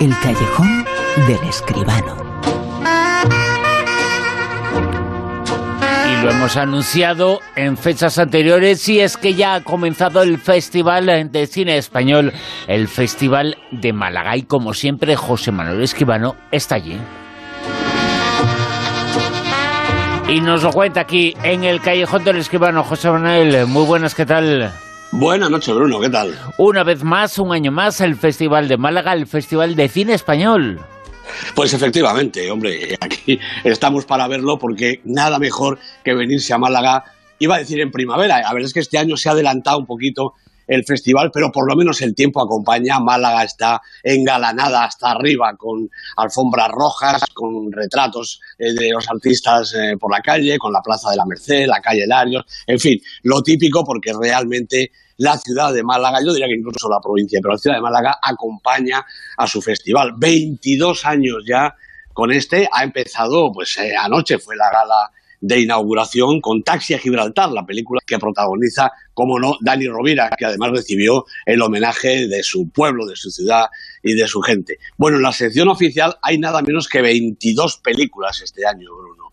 [0.00, 0.86] El callejón
[1.26, 2.16] del escribano.
[6.08, 11.30] Y lo hemos anunciado en fechas anteriores y es que ya ha comenzado el Festival
[11.30, 12.32] de Cine Español,
[12.66, 14.38] el Festival de Málaga.
[14.38, 16.98] Y como siempre, José Manuel Escribano está allí.
[20.28, 22.84] Y nos lo cuenta aquí en el Callejón del Escribano.
[22.84, 24.72] José Manuel, muy buenas, ¿qué tal?
[25.12, 26.38] Buenas noches, Bruno, ¿qué tal?
[26.56, 30.80] Una vez más, un año más, el Festival de Málaga, el Festival de Cine Español.
[31.56, 37.04] Pues efectivamente, hombre, aquí estamos para verlo porque nada mejor que venirse a Málaga,
[37.40, 39.86] iba a decir en primavera, a ver, es que este año se ha adelantado un
[39.86, 40.34] poquito
[40.70, 43.00] el festival, pero por lo menos el tiempo acompaña.
[43.00, 49.96] Málaga está engalanada hasta arriba con alfombras rojas, con retratos eh, de los artistas eh,
[49.98, 53.42] por la calle, con la Plaza de la Merced, la calle Larios, en fin, lo
[53.42, 57.58] típico porque realmente la ciudad de Málaga, yo diría que incluso la provincia, pero la
[57.58, 59.04] ciudad de Málaga acompaña
[59.36, 60.12] a su festival.
[60.16, 61.74] 22 años ya
[62.12, 66.98] con este, ha empezado, pues eh, anoche fue la gala de inauguración con Taxi a
[66.98, 72.42] Gibraltar, la película que protagoniza, como no, Dani Rovira, que además recibió el homenaje de
[72.42, 73.66] su pueblo, de su ciudad
[74.02, 74.78] y de su gente.
[74.96, 79.24] Bueno, en la sección oficial hay nada menos que 22 películas este año, Bruno.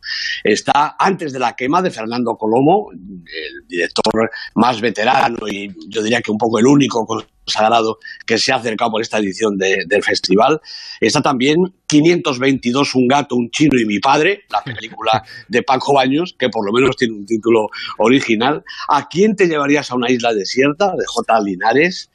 [0.44, 6.22] Está antes de la quema de Fernando Colomo, el director más veterano y yo diría
[6.22, 7.06] que un poco el único
[7.48, 10.60] sagrado que se ha acercado por esta edición del festival.
[11.00, 11.56] Está también
[11.88, 16.66] 522, Un gato, un chino y mi padre, la película de Paco Baños, que por
[16.66, 17.68] lo menos tiene un título
[18.00, 18.64] original.
[18.90, 19.48] ¿A quién te
[19.80, 20.94] a una isla desierta?
[20.98, 21.42] de J.
[21.42, 22.10] Linares.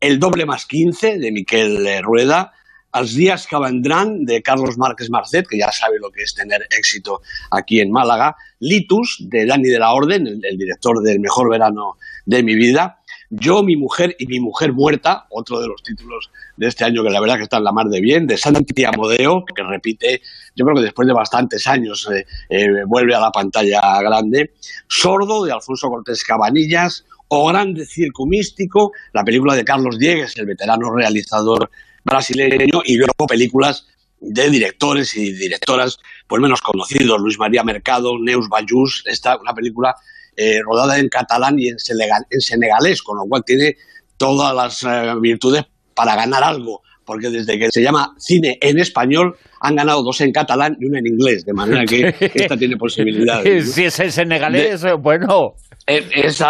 [0.00, 2.52] El doble más 15 de Miquel Rueda.
[2.92, 7.20] Los días que de Carlos Márquez Marcet, que ya sabe lo que es tener éxito
[7.50, 8.36] aquí en Málaga.
[8.60, 13.00] Litus de Dani de la Orden, el director del mejor verano de mi vida.
[13.30, 17.10] Yo, mi mujer y mi mujer muerta, otro de los títulos de este año que
[17.10, 20.22] la verdad que está en la mar de bien, de Santi Amodeo, que repite,
[20.54, 24.54] yo creo que después de bastantes años eh, eh, vuelve a la pantalla grande.
[24.88, 30.46] Sordo, de Alfonso Cortés Cabanillas, O Grande Circo Místico, la película de Carlos Diegues, el
[30.46, 31.70] veterano realizador
[32.04, 33.88] brasileño, y luego películas
[34.20, 39.94] de directores y directoras pues menos conocidos, Luis María Mercado, Neus Bayús, esta una película
[40.36, 43.76] eh, rodada en catalán y en, senegalés, con lo cual tiene
[44.16, 45.64] todas las eh, virtudes
[45.94, 50.32] para ganar algo, porque desde que se llama cine en español han ganado dos en
[50.32, 53.72] catalán y una en inglés, de manera que esta tiene posibilidades.
[53.72, 55.54] Si es en senegalés, bueno.
[55.86, 56.42] Es,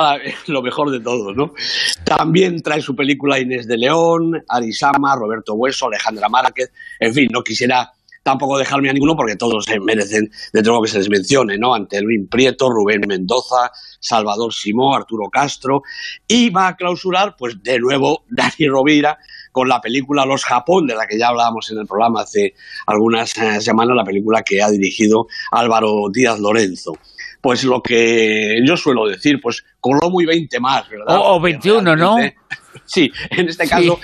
[0.46, 1.52] lo mejor de todo, ¿no?
[2.04, 7.42] También trae su película Inés de León, Arisama, Roberto Hueso, Alejandra Márquez, en fin, no
[7.42, 7.92] quisiera
[8.26, 11.58] tampoco dejarme a ninguno porque todos se merecen de todo lo que se les mencione,
[11.58, 11.72] ¿no?
[11.72, 13.70] Ante Luis Prieto, Rubén Mendoza,
[14.00, 15.82] Salvador Simó, Arturo Castro,
[16.26, 19.16] y va a clausurar, pues de nuevo, Dani Rovira
[19.52, 22.54] con la película Los Japón, de la que ya hablábamos en el programa hace
[22.88, 26.94] algunas eh, semanas, la película que ha dirigido Álvaro Díaz Lorenzo
[27.40, 31.16] pues lo que yo suelo decir, pues Colomo y 20 más, ¿verdad?
[31.16, 32.16] O, 21, ¿no?
[32.84, 33.98] Sí, en este caso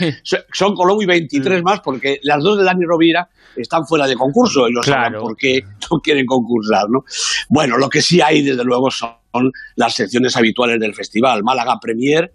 [0.53, 1.65] son Colomo y 23 mm.
[1.65, 5.61] más porque las dos de Dani Rovira están fuera de concurso, ellos saben por qué
[5.91, 7.05] no quieren concursar, ¿no?
[7.49, 11.43] Bueno, lo que sí hay, desde luego, son las secciones habituales del festival.
[11.43, 12.33] Málaga Premier,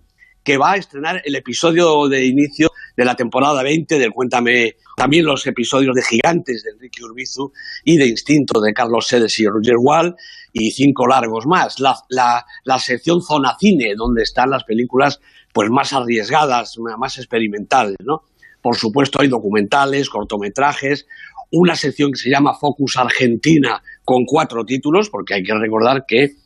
[0.47, 5.25] que va a estrenar el episodio de inicio de la temporada 20 del Cuéntame, también
[5.25, 7.52] los episodios de Gigantes de Enrique Urbizu
[7.84, 10.16] y de Instinto de Carlos Sedes y Roger Wall
[10.53, 11.81] y cinco largos más.
[11.81, 15.19] La, la, la sección Zona Cine, donde están las películas
[15.52, 18.22] pues más arriesgadas, más experimentales, ¿no?
[18.62, 21.08] Por supuesto hay documentales, cortometrajes,
[21.52, 26.38] una sección que se llama Focus Argentina con cuatro títulos, porque hay que recordar que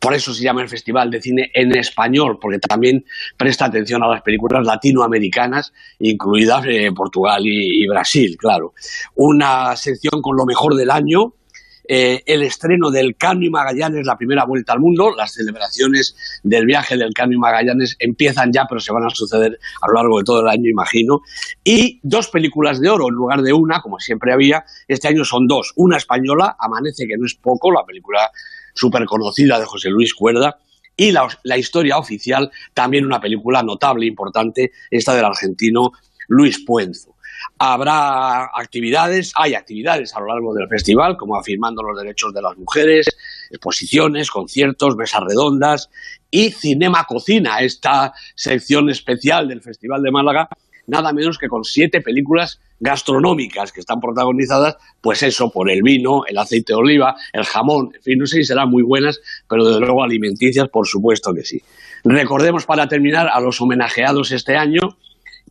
[0.00, 3.04] por eso se llama el Festival de Cine en Español, porque también
[3.36, 8.72] presta atención a las películas latinoamericanas, incluidas eh, Portugal y, Brasil, claro.
[9.14, 11.34] Una sección con lo mejor del año,
[11.86, 15.12] eh, el estreno del Cano y Magallanes, la primera vuelta al mundo.
[15.14, 19.58] Las celebraciones del viaje del Cano y Magallanes empiezan ya, pero se van a suceder
[19.82, 21.20] a lo largo de todo el año, imagino.
[21.64, 24.64] Y dos películas de oro en lugar de una, como siempre había.
[24.86, 25.72] Este año son dos.
[25.76, 28.30] Una española, Amanece, que no es poco, la película
[28.80, 30.58] súper conocida de José Luis Cuerda,
[30.96, 35.92] y la, historia oficial, también una película notable, importante, esta del argentino
[36.28, 37.14] Luis Puenzo.
[37.58, 42.56] Habrá actividades, hay actividades a lo largo del festival, como afirmando los derechos de las
[42.58, 43.06] mujeres,
[43.50, 45.90] exposiciones, conciertos, mesas redondas
[46.30, 50.48] y Cinema Cocina, esta sección especial del Festival de Málaga,
[50.90, 56.22] nada menos que con siete películas gastronómicas que están protagonizadas, pues eso, por el vino,
[56.26, 59.64] el aceite de oliva, el jamón, en fin, no sé si serán muy buenas, pero
[59.64, 61.62] desde luego alimenticias, por supuesto que sí.
[62.04, 64.96] Recordemos para terminar a los homenajeados este año,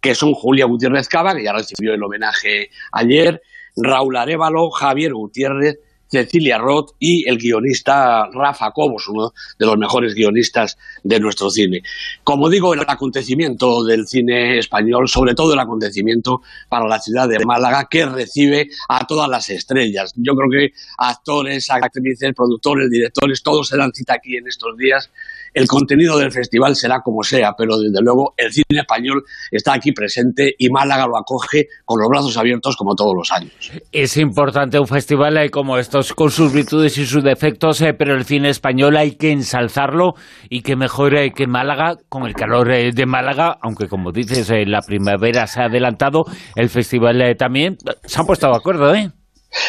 [0.01, 3.41] que son Julia Gutiérrez Cava, que ya recibió el homenaje ayer,
[3.75, 10.15] Raúl Arevalo, Javier Gutiérrez, Cecilia Roth y el guionista Rafa Cobos, uno de los mejores
[10.15, 11.81] guionistas de nuestro cine.
[12.23, 17.45] Como digo, el acontecimiento del cine español, sobre todo el acontecimiento para la ciudad de
[17.45, 20.13] Málaga, que recibe a todas las estrellas.
[20.15, 25.11] Yo creo que actores, actrices, productores, directores, todos se dan cita aquí en estos días
[25.53, 29.91] el contenido del festival será como sea, pero desde luego el cine español está aquí
[29.91, 33.71] presente y Málaga lo acoge con los brazos abiertos como todos los años.
[33.91, 38.15] Es importante un festival eh, como estos, con sus virtudes y sus defectos, eh, pero
[38.15, 40.13] el cine español hay que ensalzarlo
[40.49, 44.81] y que mejore que Málaga, con el calor eh, de Málaga, aunque como dices, la
[44.81, 46.23] primavera se ha adelantado,
[46.55, 49.11] el festival también se han puesto de acuerdo, ¿eh?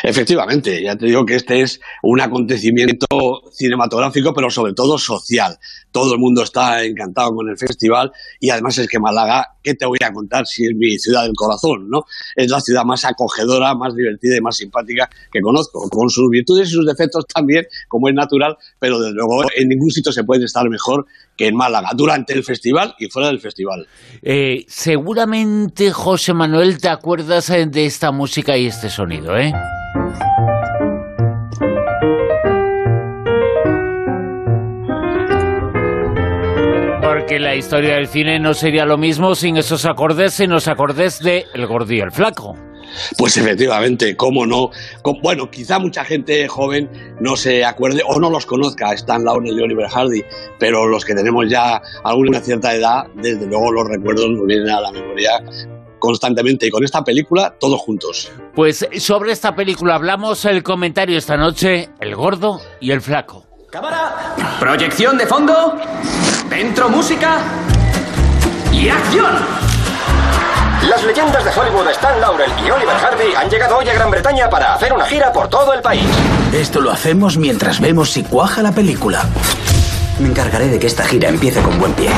[0.02, 3.06] Efectivamente, ya te digo que este es un acontecimiento
[3.52, 5.58] cinematográfico, pero sobre todo social.
[5.92, 9.86] Todo el mundo está encantado con el festival y además es que Málaga, ¿qué te
[9.86, 11.88] voy a contar si es mi ciudad del corazón?
[11.88, 12.04] ¿no?
[12.36, 16.68] Es la ciudad más acogedora, más divertida y más simpática que conozco, con sus virtudes
[16.68, 20.44] y sus defectos también, como es natural, pero desde luego en ningún sitio se puede
[20.44, 21.06] estar mejor
[21.36, 23.86] que en Málaga, durante el festival y fuera del festival.
[24.22, 29.52] Eh, seguramente, José Manuel, te acuerdas eh, de esta música y este sonido, ¿eh?
[37.30, 41.20] Porque la historia del cine no sería lo mismo sin esos acordes, sin los acordes
[41.20, 42.56] de El Gordo y el Flaco.
[43.16, 44.70] Pues efectivamente, cómo no.
[45.22, 46.90] Bueno, quizá mucha gente joven
[47.20, 50.24] no se acuerde o no los conozca, Stan Laurel y Oliver Hardy,
[50.58, 54.80] pero los que tenemos ya alguna cierta edad, desde luego los recuerdos nos vienen a
[54.80, 55.30] la memoria
[56.00, 58.32] constantemente y con esta película todos juntos.
[58.56, 63.46] Pues sobre esta película hablamos el comentario esta noche, El gordo y el flaco.
[63.70, 65.78] Cámara, proyección de fondo,
[66.50, 67.38] dentro música
[68.72, 69.38] y acción.
[70.88, 74.50] Las leyendas de Hollywood Stan Laurel y Oliver Hardy han llegado hoy a Gran Bretaña
[74.50, 76.04] para hacer una gira por todo el país.
[76.52, 79.24] Esto lo hacemos mientras vemos si cuaja la película.
[80.18, 82.10] Me encargaré de que esta gira empiece con buen pie.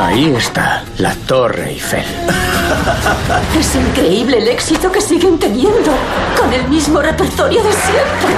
[0.00, 2.04] Ahí está, la Torre Eiffel.
[3.58, 5.92] Es increíble el éxito que siguen teniendo,
[6.40, 8.34] con el mismo repertorio de siempre.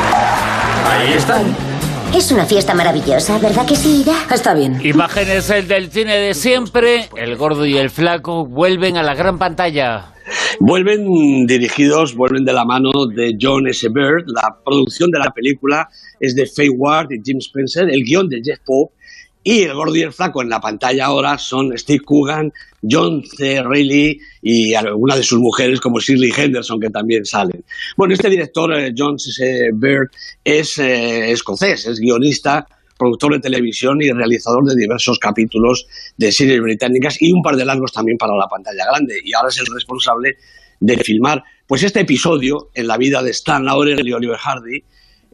[0.90, 1.71] Ahí están.
[2.14, 4.14] Es una fiesta maravillosa, ¿verdad que sí, Ira?
[4.30, 4.78] Está bien.
[4.84, 10.12] Imágenes del cine de siempre, el gordo y el flaco vuelven a la gran pantalla.
[10.60, 13.88] Vuelven dirigidos, vuelven de la mano de John S.
[13.88, 14.24] Bird.
[14.26, 15.88] La producción de la película
[16.20, 17.88] es de Faye Ward y Jim Spencer.
[17.90, 18.94] El guion de Jeff Pope
[19.44, 22.52] y el gordo y el flaco en la pantalla ahora son Steve Coogan,
[22.88, 23.62] John C.
[23.62, 27.64] Reilly y algunas de sus mujeres como Shirley Henderson que también salen.
[27.96, 29.70] Bueno, este director, eh, John C.
[29.74, 30.10] Bird,
[30.44, 32.66] es eh, escocés, es guionista,
[32.96, 35.86] productor de televisión y realizador de diversos capítulos
[36.16, 39.16] de series británicas y un par de largos también para la pantalla grande.
[39.24, 40.36] Y ahora es el responsable
[40.78, 44.84] de filmar pues este episodio en la vida de Stan Laurel y Oliver Hardy,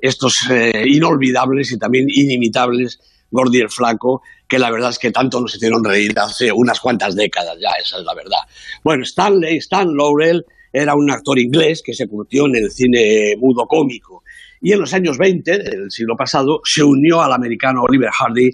[0.00, 3.00] estos eh, inolvidables y también inimitables
[3.30, 7.14] Gordy el Flaco, que la verdad es que tanto nos hicieron reír hace unas cuantas
[7.14, 8.40] décadas ya, esa es la verdad.
[8.82, 13.66] Bueno, Stanley, Stan Laurel, era un actor inglés que se curtió en el cine mudo
[13.66, 14.22] cómico
[14.60, 18.50] y en los años 20 del siglo pasado se unió al americano Oliver Hardy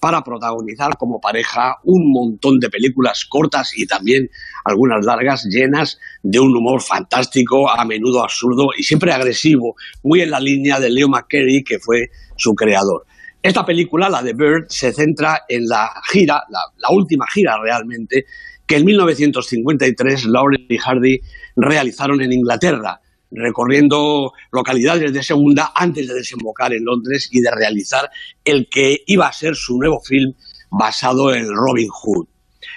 [0.00, 4.30] para protagonizar como pareja un montón de películas cortas y también
[4.64, 10.30] algunas largas llenas de un humor fantástico, a menudo absurdo y siempre agresivo, muy en
[10.30, 13.06] la línea de Leo McCarey, que fue su creador.
[13.48, 18.26] Esta película, la de Bird, se centra en la gira, la, última gira realmente,
[18.66, 21.18] que en 1953 Laurel y Hardy
[21.56, 23.00] realizaron en Inglaterra,
[23.30, 28.10] recorriendo localidades de segunda antes de desembocar en Londres y de realizar
[28.44, 30.34] el que iba a ser su nuevo film
[30.70, 32.26] basado en Robin Hood.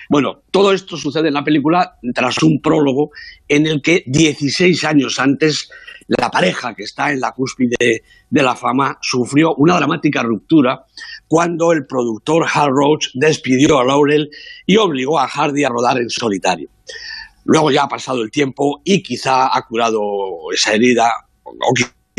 [0.10, 3.10] Bueno, todo esto sucede en la película tras un prólogo
[3.50, 5.70] en el que 16 años antes
[6.20, 10.86] la pareja que está en la cúspide de la fama sufrió una dramática ruptura
[11.28, 14.30] cuando el productor Hal Roach despidió a Laurel
[14.66, 16.70] y obligó a Hardy a rodar en solitario.
[17.46, 20.02] Luego ya ha pasado el tiempo y quizá ha curado
[20.54, 21.12] esa herida,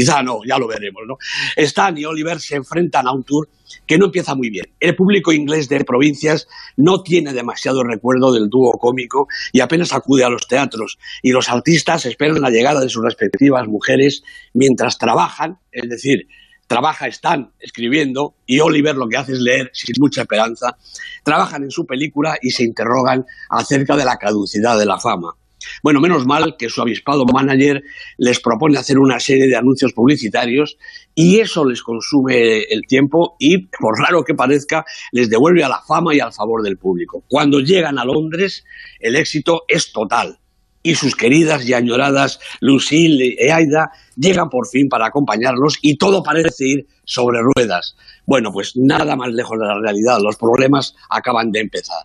[0.02, 1.02] quizá no, ya lo veremos.
[1.06, 1.16] ¿no?
[1.56, 3.48] Stan y Oliver se enfrentan a un tour
[3.86, 4.66] que no empieza muy bien.
[4.80, 10.24] El público inglés de provincias no tiene demasiado recuerdo del dúo cómico y apenas acude
[10.24, 10.98] a los teatros.
[11.22, 14.22] Y los artistas esperan la llegada de sus respectivas mujeres
[14.54, 16.26] mientras trabajan, es decir,
[16.66, 20.76] trabaja, están escribiendo y Oliver lo que hace es leer sin mucha esperanza.
[21.22, 25.34] Trabajan en su película y se interrogan acerca de la caducidad de la fama.
[25.82, 27.82] Bueno, menos mal que su avispado manager
[28.18, 30.76] les propone hacer una serie de anuncios publicitarios
[31.14, 35.82] y eso les consume el tiempo y, por raro que parezca, les devuelve a la
[35.86, 37.24] fama y al favor del público.
[37.28, 38.64] Cuando llegan a Londres,
[39.00, 40.38] el éxito es total
[40.82, 46.22] y sus queridas y añoradas Lucille y Aida llegan por fin para acompañarlos y todo
[46.22, 47.96] parece ir sobre ruedas.
[48.26, 52.04] Bueno, pues nada más lejos de la realidad, los problemas acaban de empezar.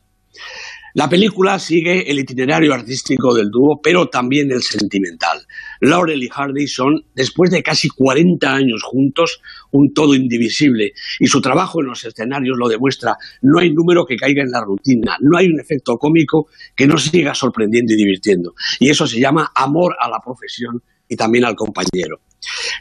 [0.94, 5.40] La película sigue el itinerario artístico del dúo, pero también el sentimental.
[5.82, 9.42] Laurel y Hardy son, después de casi 40 años juntos,
[9.72, 13.16] un todo indivisible, y su trabajo en los escenarios lo demuestra.
[13.42, 16.98] No hay número que caiga en la rutina, no hay un efecto cómico que no
[16.98, 18.54] siga sorprendiendo y divirtiendo.
[18.80, 22.22] Y eso se llama amor a la profesión y también al compañero.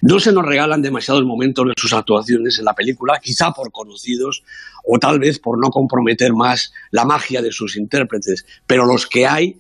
[0.03, 4.43] No se nos regalan demasiados momentos de sus actuaciones en la película, quizá por conocidos
[4.85, 9.27] o tal vez por no comprometer más la magia de sus intérpretes, pero los que
[9.27, 9.57] hay,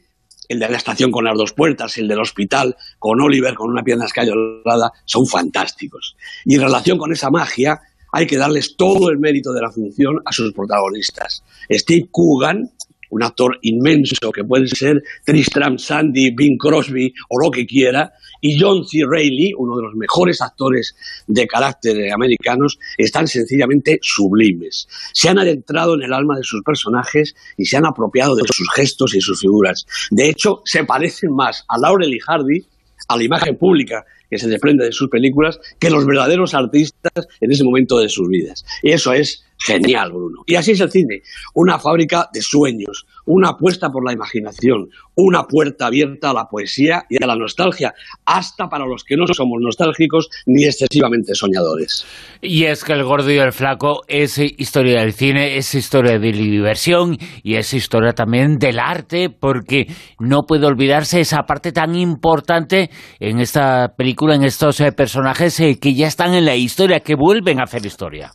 [0.48, 3.82] el de la estación con las dos puertas, el del hospital con Oliver con una
[3.82, 6.16] pierna escayolada, son fantásticos.
[6.44, 7.80] Y en relación con esa magia,
[8.12, 11.42] hay que darles todo el mérito de la función a sus protagonistas.
[11.70, 12.70] Steve Coogan,
[13.10, 18.58] un actor inmenso que puede ser Tristram Sandy, Bing Crosby o lo que quiera, y
[18.60, 19.00] John C.
[19.08, 20.94] Reilly, uno de los mejores actores
[21.26, 24.88] de carácter americanos, están sencillamente sublimes.
[25.12, 28.68] Se han adentrado en el alma de sus personajes y se han apropiado de sus
[28.74, 29.86] gestos y sus figuras.
[30.10, 32.64] De hecho, se parecen más a Laurel y Hardy,
[33.08, 37.52] a la imagen pública que se desprende de sus películas, que los verdaderos artistas en
[37.52, 38.64] ese momento de sus vidas.
[38.82, 40.42] Y eso es Genial, Bruno.
[40.46, 41.22] Y así es el cine,
[41.54, 47.04] una fábrica de sueños, una apuesta por la imaginación, una puerta abierta a la poesía
[47.08, 47.94] y a la nostalgia,
[48.24, 52.06] hasta para los que no somos nostálgicos ni excesivamente soñadores.
[52.42, 56.32] Y es que El Gordo y el Flaco es historia del cine, es historia de
[56.32, 59.86] diversión y es historia también del arte, porque
[60.20, 65.78] no puede olvidarse esa parte tan importante en esta película, en estos eh, personajes eh,
[65.80, 68.32] que ya están en la historia, que vuelven a hacer historia.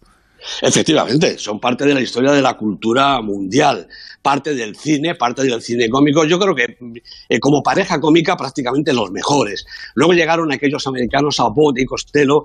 [0.62, 3.88] Efectivamente, son parte de la historia de la cultura mundial,
[4.22, 6.26] parte del cine, parte del cine cómico.
[6.26, 6.78] Yo creo que
[7.30, 9.66] eh, como pareja cómica prácticamente los mejores.
[9.96, 12.44] Luego llegaron aquellos americanos a Bot y Costello,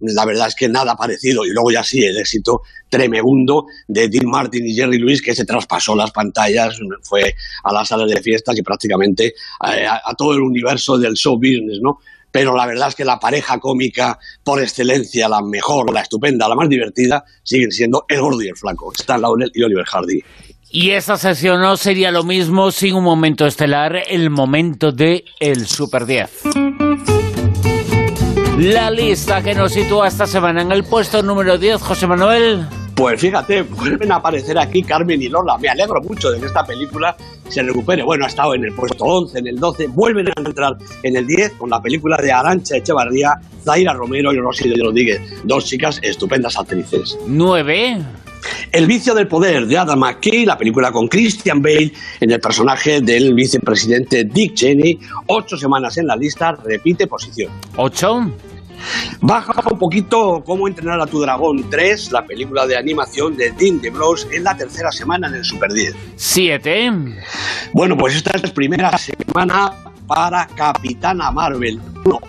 [0.00, 1.44] la verdad es que nada parecido.
[1.44, 5.44] Y luego ya sí, el éxito tremebundo de Dean Martin y Jerry Lewis, que se
[5.44, 10.34] traspasó las pantallas, fue a las salas de fiestas y prácticamente eh, a, a todo
[10.34, 11.98] el universo del show business, ¿no?
[12.30, 16.54] Pero la verdad es que la pareja cómica por excelencia, la mejor, la estupenda, la
[16.54, 20.22] más divertida, siguen siendo el gordo y el flaco, Stan Laurel y Oliver Hardy.
[20.70, 25.66] Y esta sesión no sería lo mismo sin un momento estelar, el momento de el
[25.66, 26.30] Super 10.
[28.58, 32.66] La lista que nos sitúa esta semana en el puesto número 10, José Manuel.
[32.98, 35.56] Pues fíjate, vuelven a aparecer aquí Carmen y Lola.
[35.56, 37.16] Me alegro mucho de que esta película
[37.48, 38.02] se recupere.
[38.02, 41.24] Bueno, ha estado en el puesto 11, en el 12, vuelven a entrar en el
[41.24, 45.20] 10 con la película de Arancha Echevarría, Zaira Romero y Rosy de Rodríguez.
[45.44, 47.16] Dos chicas estupendas actrices.
[47.28, 47.98] 9.
[48.72, 53.00] El vicio del poder de Adam McKay, la película con Christian Bale en el personaje
[53.00, 54.98] del vicepresidente Dick Cheney.
[55.28, 57.52] Ocho semanas en la lista, repite posición.
[57.76, 58.32] 8.
[59.20, 63.80] Baja un poquito Cómo entrenar a tu dragón 3, la película de animación de Dean
[63.80, 65.94] DeBrose en la tercera semana en el Super 10.
[66.16, 66.92] 7.
[67.72, 69.72] Bueno, pues esta es la primera semana
[70.08, 71.78] para Capitana Marvel.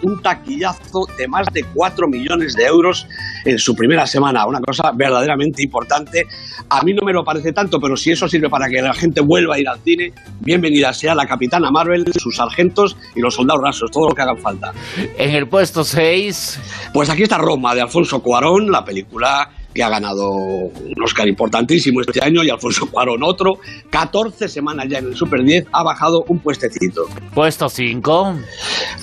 [0.04, 3.08] Un taquillazo de más de 4 millones de euros
[3.46, 4.46] en su primera semana.
[4.46, 6.28] Una cosa verdaderamente importante.
[6.70, 9.22] A mí no me lo parece tanto, pero si eso sirve para que la gente
[9.22, 13.64] vuelva a ir al cine, bienvenida sea la Capitana Marvel, sus sargentos y los soldados
[13.64, 14.74] rasos, todo lo que hagan falta.
[15.18, 16.60] En el puesto 6.
[16.94, 22.02] Pues aquí está Roma, de Alfonso Cuarón, la película que ha ganado un Oscar importantísimo
[22.02, 23.54] este año y Alfonso Cuarón otro.
[23.90, 27.06] 14 semanas ya en el Super 10, ha bajado un puestecito.
[27.34, 28.36] Puesto 5.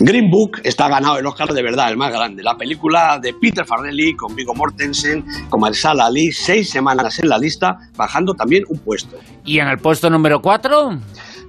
[0.00, 2.42] Green Book está ganado el Oscar de verdad, el más grande.
[2.42, 7.38] La película de Peter Farrelly con Vigo Mortensen, con Marsala Ali, seis semanas en la
[7.38, 9.16] lista, bajando también un puesto.
[9.44, 10.98] ¿Y en el puesto número 4?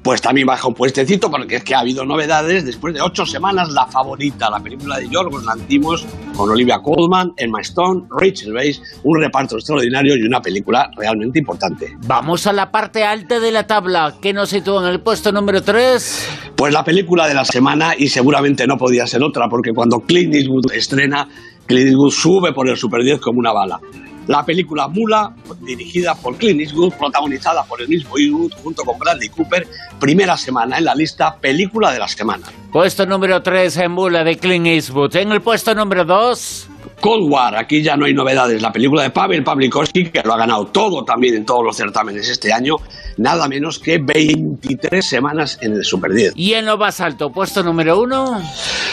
[0.04, 2.66] Pues también baja un puestecito porque es que ha habido novedades.
[2.66, 7.62] Después de ocho semanas, La Favorita, la película de Yorgos Lantimos, con Olivia Colman, Emma
[7.62, 11.96] Stone, Rachel Weisz, un reparto extraordinario y una película realmente importante.
[12.06, 14.16] Vamos a la parte alta de la tabla.
[14.22, 16.30] ¿Qué nos sitúa en el puesto número 3?
[16.56, 20.34] Pues la película de la semana y seguramente no podía ser otra porque cuando Clint
[20.34, 21.28] Eastwood estrena,
[21.66, 23.80] Clint Eastwood sube por el Super 10 como una bala.
[24.28, 29.30] La película Mula, dirigida por Clint Eastwood, protagonizada por el mismo Eastwood junto con Bradley
[29.30, 29.66] Cooper,
[30.00, 32.46] primera semana en la lista Película de la Semana.
[32.72, 35.16] Puesto número 3 en Mula de Clint Eastwood.
[35.16, 36.70] En el puesto número 2...
[37.00, 38.62] Cold War, aquí ya no hay novedades.
[38.62, 42.28] La película de Pavel Pavlikovsky, que lo ha ganado todo también en todos los certámenes
[42.28, 42.76] este año,
[43.18, 46.34] nada menos que 23 semanas en el Super 10.
[46.36, 48.42] ¿Y en lo más alto, puesto número uno?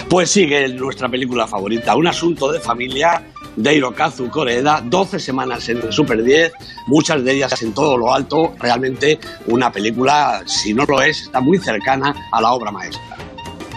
[0.08, 3.22] Pues sigue nuestra película favorita, Un asunto de familia
[3.56, 6.52] de Hirokazu Koreeda, 12 semanas en el Super 10,
[6.86, 11.40] muchas de ellas en todo lo alto, realmente una película, si no lo es, está
[11.40, 13.02] muy cercana a la obra maestra.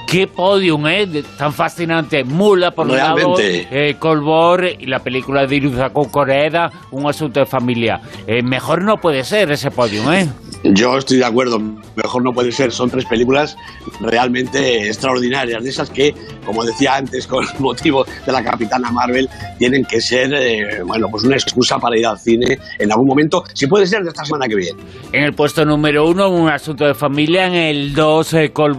[0.08, 1.06] Qué podium, ¿eh?
[1.38, 2.24] Tan fascinante.
[2.24, 7.46] Mula, por un lado, eh, Colbor y la película de Hirokazu Koreeda, Un asunto de
[7.46, 8.00] familia.
[8.26, 10.30] Eh, mejor no puede ser ese podium, ¿eh?
[10.74, 11.60] Yo estoy de acuerdo,
[11.96, 12.72] mejor no puede ser.
[12.72, 13.58] Son tres películas
[14.02, 16.14] realmente extraordinarias, de esas que,
[16.46, 21.08] como decía antes, con el motivo de la Capitana Marvel, tienen que ser, eh, bueno,
[21.10, 24.26] pues una excusa para ir al cine en algún momento, si puede ser de esta
[24.26, 24.80] semana que viene.
[25.12, 27.48] En el puesto número uno, un asunto de familia.
[27.48, 28.78] En el dos, eh, Cold.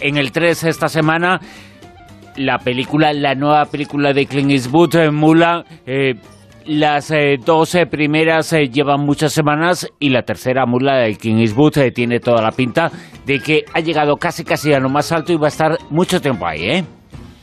[0.00, 1.40] En el tres, esta semana,
[2.36, 5.64] la película, la nueva película de Clint Eastwood, eh, Mula.
[6.60, 11.36] Eh, las eh, dos primeras eh, llevan muchas semanas y la tercera, Mula de King
[11.36, 12.90] Eastwood, eh, tiene toda la pinta
[13.26, 16.20] de que ha llegado casi casi a lo más alto y va a estar mucho
[16.20, 16.84] tiempo ahí, ¿eh?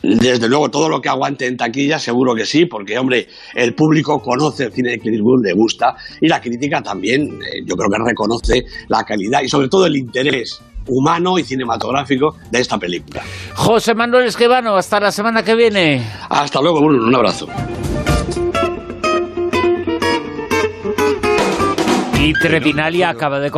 [0.02, 4.20] Desde luego, todo lo que aguante en taquilla, seguro que sí, porque, hombre, el público
[4.20, 7.28] conoce el cine de Clint Eastwood, le gusta, y la crítica también,
[7.66, 12.60] yo creo que reconoce la calidad y sobre todo el interés humano y cinematográfico de
[12.60, 13.22] esta película.
[13.54, 16.02] José Manuel Esquivano, hasta la semana que viene.
[16.30, 17.48] Hasta luego, Bruno, un abrazo.
[22.28, 22.34] Y
[23.08, 23.50] acaba de